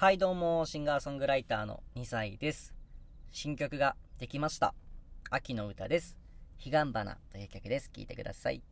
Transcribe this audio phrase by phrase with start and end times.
[0.00, 2.72] はいどうも、シンガーソングライターの2歳です。
[3.32, 4.72] 新曲ができました。
[5.28, 6.16] 秋の歌です。
[6.56, 7.90] 彼岸花という曲です。
[7.92, 8.62] 聴いてください。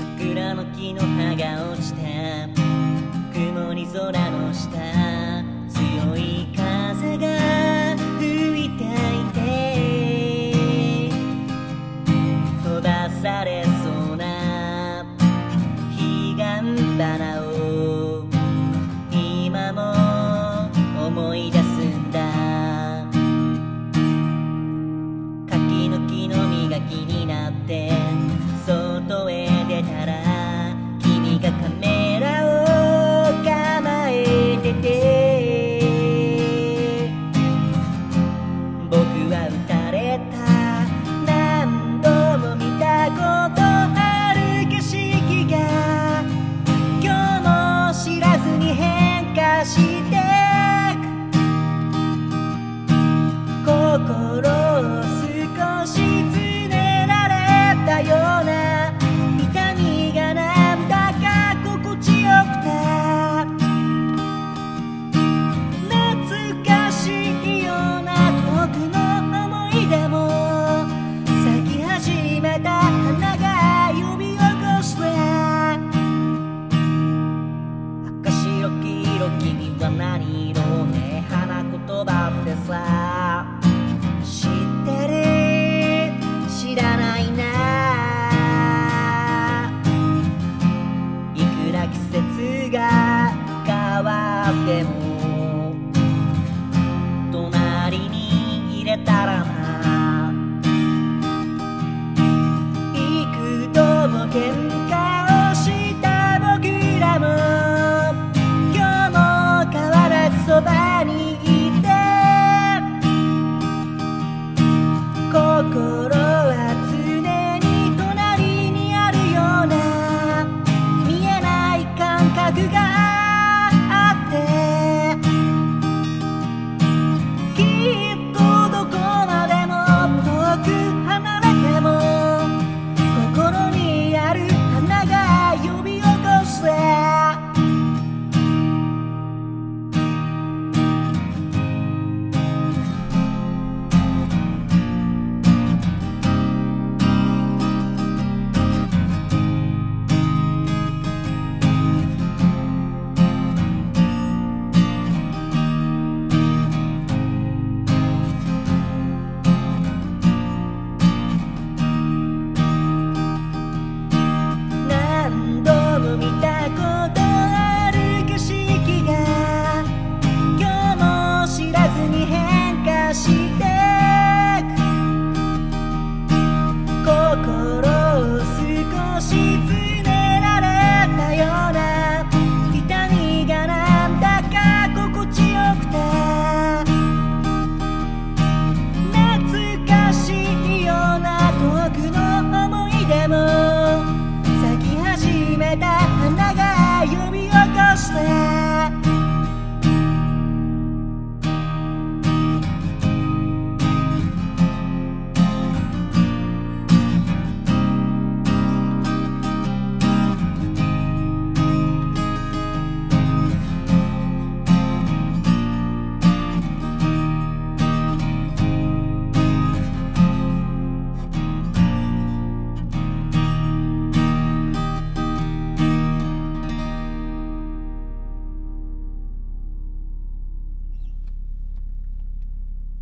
[0.00, 1.98] 桜の木の葉が落ちた
[3.34, 4.27] 曇り空
[94.48, 95.74] 変わっても
[97.30, 100.32] 隣に入れたらな。
[102.94, 104.77] 幾度も喧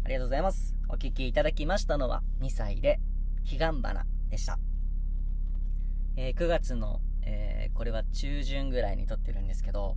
[0.06, 0.76] ありがとうございます。
[0.88, 3.00] お聴きいただきましたのは2歳で
[3.44, 4.56] 彼岸花でした。
[6.14, 9.97] えー9月の、えーこれは中旬ぐらいに撮ってるんですけど、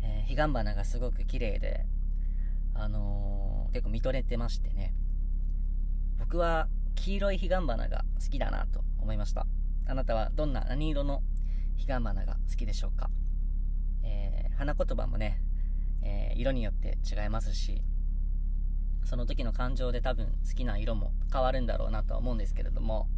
[0.00, 1.84] えー彼岸花がすごく綺麗で、
[2.72, 4.94] あのー結構見とれてましてね。
[6.18, 9.46] 僕は黄色い彼岸花が好きだなと思いました。
[9.86, 11.22] あなたはどんな何色の
[11.76, 13.10] 彼岸花が好きでしょうか？
[14.02, 15.42] えー花言葉もね、
[16.00, 17.82] えー色によって違いますし、
[19.04, 23.08] その時の感情で多分好きな色も変わるんだろうなとは思うんですけれども、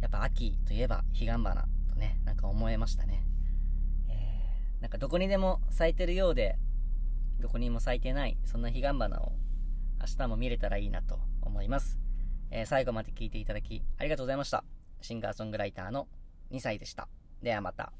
[0.00, 3.24] やっぱ秋といえば彼岸花とね、なんか思えましたね。
[4.08, 4.44] えー
[4.84, 6.58] なんかどこにでも咲いてるようで、
[7.40, 9.32] どこにも咲いてない、そんな彼岸花を
[9.98, 11.98] 明日も見れたらいいなと思います。
[12.50, 14.62] えー、最後まで聞いていただきありがとうございました。
[15.00, 16.06] シンガーソングライターの
[16.50, 17.08] 2歳でした。
[17.42, 17.92] ではまた。